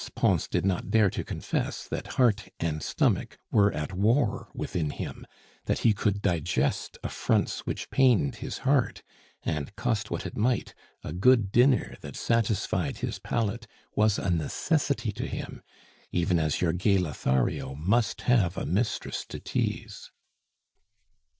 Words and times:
Pons 0.15 0.47
did 0.47 0.65
not 0.65 0.89
dare 0.89 1.11
to 1.11 1.23
confess 1.23 1.87
that 1.87 2.13
heart 2.17 2.49
and 2.59 2.81
stomach 2.81 3.37
were 3.51 3.71
at 3.71 3.93
war 3.93 4.49
within 4.51 4.89
him, 4.89 5.27
that 5.65 5.77
he 5.85 5.93
could 5.93 6.23
digest 6.23 6.97
affronts 7.03 7.67
which 7.67 7.87
pained 7.91 8.37
his 8.37 8.57
heart, 8.65 9.03
and, 9.43 9.75
cost 9.75 10.09
what 10.09 10.25
it 10.25 10.35
might, 10.35 10.73
a 11.03 11.13
good 11.13 11.51
dinner 11.51 11.97
that 12.01 12.15
satisfied 12.15 12.97
his 12.97 13.19
palate 13.19 13.67
was 13.95 14.17
a 14.17 14.31
necessity 14.31 15.11
to 15.11 15.27
him, 15.27 15.61
even 16.11 16.39
as 16.39 16.61
your 16.61 16.73
gay 16.73 16.97
Lothario 16.97 17.75
must 17.75 18.21
have 18.21 18.57
a 18.57 18.65
mistress 18.65 19.23
to 19.29 19.39
tease. 19.39 20.09